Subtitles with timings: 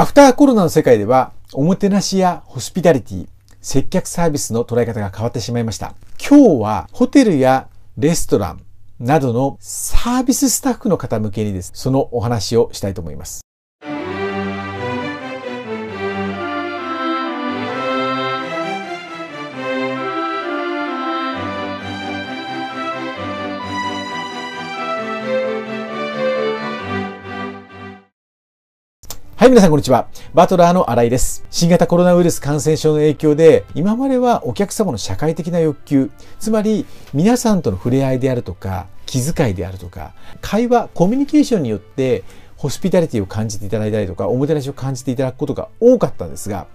[0.00, 3.28] アフターコロナの世界では、おもてなしやホスピタリティ、
[3.60, 5.94] 接客サービスの捉え方が変わってしまいました。
[6.18, 8.62] 今日はホテルやレストラン
[8.98, 13.42] などのサービススタッフの方向けにです、そのお話をしたいと思います。
[29.40, 30.06] はい、皆さんこんにちは。
[30.34, 31.46] バトラーの新井です。
[31.50, 40.12] 新型コロナウイルス感染症の影響で、今まではお客様の社会的な欲求、つまり皆さんとの触れ合いであるとか、気遣いであるとか、
[40.42, 42.22] 会話、コミュニケーションによって、
[42.58, 46.66] ホスピタリティを感じていただいたりとか、おもてなしを感じていただくことが多かったんですが、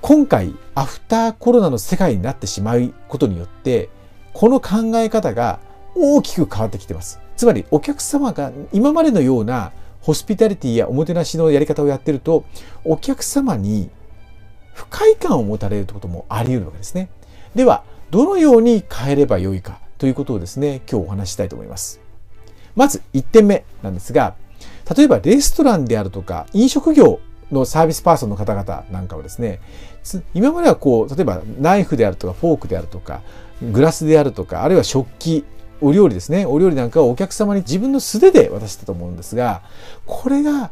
[0.00, 3.88] 今回、アフターコロナの世界になってしまうことによって、
[4.32, 5.60] この考え方が
[5.94, 7.20] 大きく変わってきています。
[7.36, 9.70] つまり、お客様が今までのような
[10.08, 12.46] ホスピタリティやおもてなしのやり方をやってると、
[12.82, 13.90] お客様に
[14.72, 17.10] 不快感を持たれるということもあり得るわけですね。
[17.54, 22.00] では、どのように変えればよいかということをですね、今日お話ししたいと思います。
[22.74, 24.34] まず1点目なんですが、
[24.96, 27.20] 例えばレストランであるとか飲食業
[27.52, 29.60] のサービスパーソンの方々なんかはですね、
[30.32, 33.20] 今まではこう、例えばナイフであるとかフォークであるとか、
[33.60, 35.44] グラスであるとか、あるいは食器、
[35.80, 36.46] お料理ですね。
[36.46, 39.62] お料理なんかをお客様に自分の素手で渡したと思うんですが、
[40.06, 40.70] これが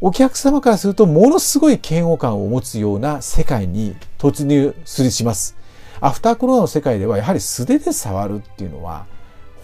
[0.00, 5.56] お客様からするとものすごい嫌悪感を持つような世界に突入するします。
[6.00, 9.06] アフターコロナの世界ではやはり素手で触るっていうのは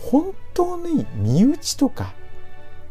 [0.01, 2.15] 本当に身内とか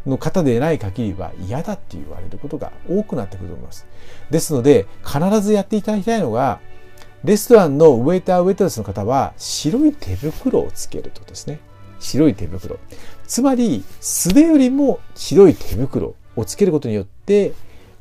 [0.06, 3.88] の方でない限りは嫌だって言われることが多くなってくると思います。
[4.30, 6.60] ですので必ずやっていただきたいのが
[7.24, 11.60] レストランのウェイターウェイトレスの方は白い手袋をつけるとですね。
[12.02, 12.78] 白い手袋。
[13.28, 17.54] つまり、素手よりも白い手袋をつけることによって、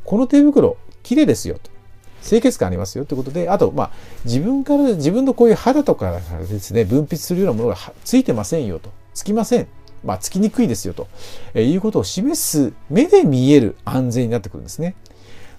[0.05, 1.71] この手袋、綺麗ですよと。
[2.23, 3.91] 清潔感ありますよということで、あと、まあ、
[4.25, 8.91] 自分から、自分のこういう肌とかからですね、分泌するようなものがついてませんよと。
[9.15, 9.69] つきません。
[10.05, 11.09] まあ、つきにくいですよと、
[11.55, 14.95] えいうことを示す目で見える安全になってくるんですね。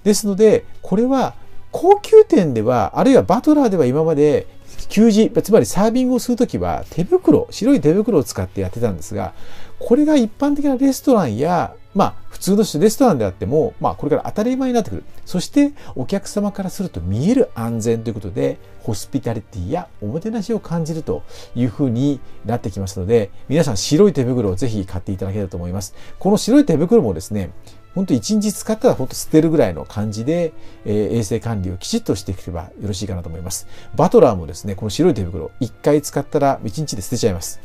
[0.04, 1.36] ですので、これは
[1.72, 4.48] 高級店では、あるいはバトラーでは今まで
[4.88, 9.34] 給仕、つまりサービングをするときは手袋、白い手袋を使ってやってたんですが、
[9.84, 15.04] これが一般的なレストランや、まあ普通のレストランであっても、まあこれから当たり前になってくる。
[15.26, 21.24] そしてお客様からすると見える安全ということで、ホスピタリティやおもてなしを感じると
[21.56, 25.94] いうふうになってきますので、皆さん白い手袋をぜひ買っていただければと思います。
[26.20, 27.52] この白い手袋もですね、
[27.94, 30.54] 本当1日使ったら本当捨てるぐらいの感じで、
[30.86, 33.68] えー、衛生管理をきちっとしていけばよろしいかなと思います。
[33.96, 37.60] バトラーもですね、この白い手袋、1回使ったら1日で捨てちゃいます。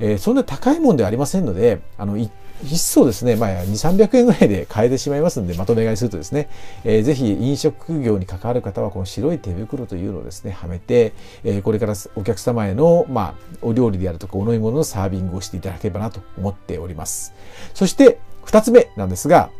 [0.00, 2.30] えー、そんな高いもんではありませんので、あの、一
[2.78, 6.48] 層ですね、まあ、2、300円ぐらいで買えてしまいますので、まとめ買いするとですね、
[6.84, 11.12] えー、ぜひ飲食業に関わる方は、この白い手袋というのをですね、はめて、
[11.44, 17.34] えー、これからお客様への、まあ、お料理であるとか、お飲み物のサービングをしていただければなと思っております。
[17.74, 19.50] そして、二つ目なんですが、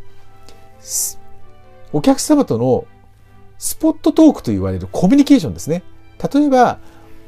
[1.92, 2.86] お客様との
[3.58, 5.82] スポットトークと言われるコミュニケーションですね。
[6.32, 6.78] 例えば、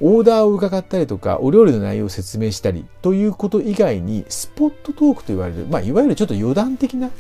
[0.04, 7.10] オーダーを伺ったりとか、お料理の内容を説明したりということ以外に、スポットトークと言われる、まあ、いわゆるちょっと余談的な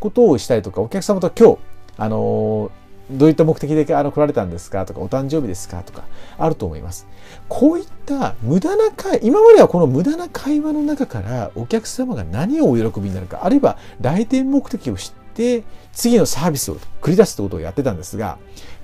[0.00, 1.58] ことをしたりとか、お客様と今日、
[1.98, 2.70] あの
[3.10, 6.04] どういった目的であの来られたんですかとか、お誕生日ですかとか、
[6.38, 7.06] あると思います。
[7.48, 15.62] こういった無駄な会、今まではこの無駄な会話の中からお客様が何をお喜びになるか、あるいは来店目的を知って、
[15.92, 18.38] 次のサービスを繰り出すってことをやってたんですが、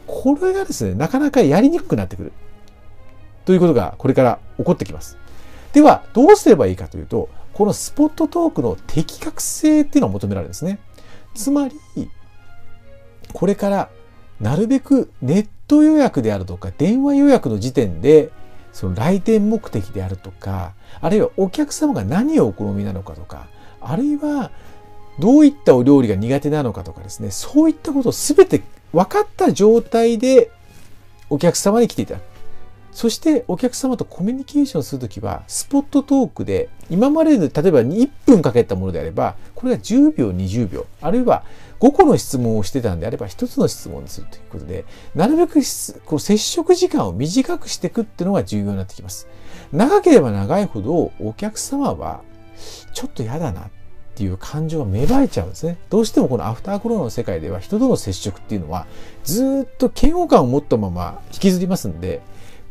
[0.06, 2.33] これがですね、なかなかやりにくくなってくる。
[3.47, 5.17] ということがこれから起こってきます。
[5.73, 10.79] では、どうすればいいかというと、このスポットトークの的確性っていうのを求められるんですね。
[11.34, 12.11] つまり、
[13.33, 13.89] これから
[14.41, 18.31] なるべくネット予約であるとか電話予約の時点で
[18.73, 23.47] その来店目的であるとか、あるいはお客様が何をお好みなのかとか、
[23.81, 24.50] あるいは
[25.19, 28.62] どういったお料理が苦手なのかとかですね、そういったことを全て
[28.93, 30.50] 分かった状態で
[31.31, 32.36] お客様に来ていただく。
[32.96, 41.44] そしてお客様とコミュニケーションするときは、スポットトークで、今までで例えば1分かけたものであれば、これが10秒、20秒、あるいは
[41.78, 45.60] 5個の質問をしてたんであれば、1つの質問にするということで、なるべく
[46.06, 49.28] こう接触時間を短くしていくっていうのが重要になってきます。
[49.75, 52.22] 長ければ長いほど、お客様は、
[52.94, 53.64] ちょっと嫌だなっ
[54.14, 55.76] ていう感情が芽生えちゃうんですね。
[55.90, 58.87] どうしてもこのアフターコロナの世界では人との接触っていうのは
[59.22, 62.22] ずっと嫌悪感を持ったまま引きずりますんで、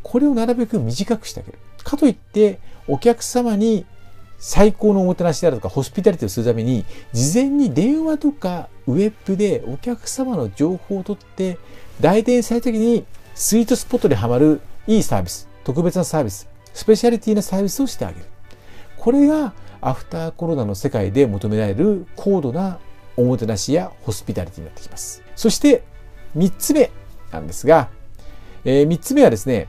[0.06, 1.58] これをなるべく短くしてあげる。
[1.82, 3.84] かといって、お客様に
[4.38, 11.58] 最高のおもてなしであるとかホスピタリティをするために事前に電話とかウェブでお客様の情報を取って
[12.00, 13.04] 来店された時に
[13.34, 18.26] スイートスポットでハマるいいサービス特別なサービススペシャリティなサービスをしてあげる
[18.96, 22.78] これがアフターコロナの世界で求められる高度な
[23.16, 25.82] おもてなしやホスピタリティになってきますそして
[26.36, 26.90] 3つ目
[27.32, 27.88] なんですが、
[28.64, 29.68] えー、3つ目はですね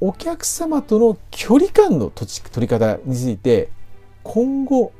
[0.00, 3.70] お客様との距離感の取り方について
[4.24, 4.92] 今後、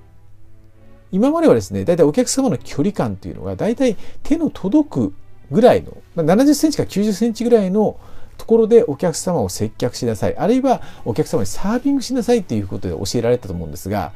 [1.11, 5.14] 今まではですね、大体お客様の距離感というのが、大体手の届く
[5.50, 7.99] ぐらいの、70センチから90センチぐらいの
[8.37, 10.37] ところでお客様を接客しなさい。
[10.37, 14.12] あるいはお客様にサービングしなさいっていうことで教えられたと思うんですが、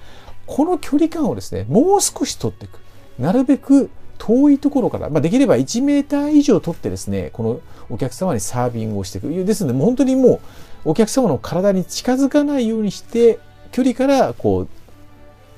[0.46, 2.78] この距離感をですね、もう少し取っていく。
[3.18, 9.28] なるべく遠いところから、まあ、できれば1メーター以上取ってですね、このお客様にサービングをしていく。
[9.44, 10.40] ですので、本当にも
[10.84, 13.38] うお客様の体に近づかないようにして、
[13.72, 14.68] 距離からこう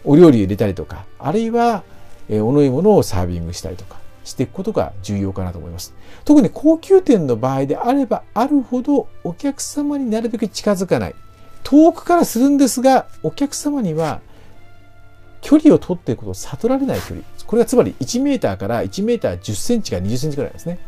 [0.04, 1.82] お料理を入れたりとか、あるいは、
[2.28, 5.94] えお飲み物をサービングしたりとかしていくことが重要かなと思います。
[6.24, 11.14] 特に高級店の場合であればあるほどお客様になるべく近づかない。
[11.64, 14.20] 遠くからするんですが、お客様には
[15.40, 17.22] 距離を取っていくことを悟られない距離。
[17.50, 20.78] これはつまり1メーターから1メーター10センチから20センチぐらいですね。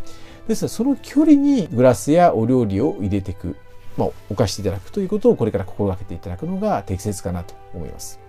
[0.47, 3.57] ですので、その距離にグラスやお料理を入れていく、
[3.97, 8.21] まあ、置かしていただくということをこれから心がけていただくのが適切かなと思います。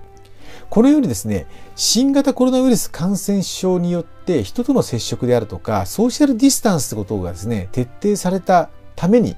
[0.71, 1.45] このようにですね、
[1.75, 9.36] 新型コロナウイルス感染症によって人との接触であるとか、ソーシャルディスタンスってことがですね、徹底されたために、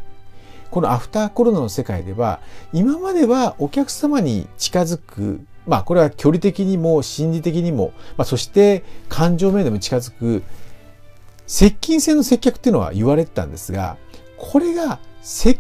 [0.72, 2.40] このアフターコロナの世界では、
[2.72, 10.44] 今まではお客様に近づく、まあこれは距離的にも心理的にも、まあそして感情面でも近づく、
[11.48, 13.98] 接近性の接客っていうのは言われてたんですが、
[14.38, 15.00] これが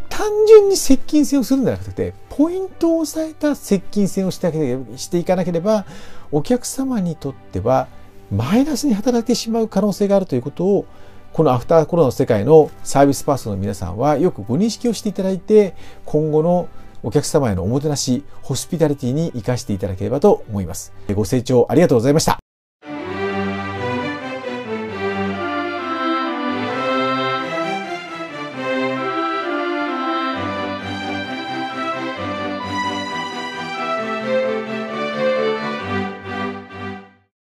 [0.09, 4.51] 単純に接近戦をするんじゃなくて、ポイントを押さえた接近戦をして
[4.95, 5.85] していかなければ、
[6.31, 7.87] お客様にとっては
[8.31, 10.85] マイナスに働いてしまう可能性があるということを、
[11.33, 15.75] このアフターコロナの世界のサービスパーソンの皆さんはよくご認識をしていただいて、
[16.05, 16.69] 今後の
[17.05, 20.91] お客様へのおもてなし、ホスピタリティに活かしていただければと思います。
[21.13, 22.44] ご清聴ありがとうございました。